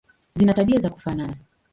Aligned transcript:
Zina 0.35 0.53
tabia 0.53 0.79
za 0.79 0.89
kufanana. 0.89 1.37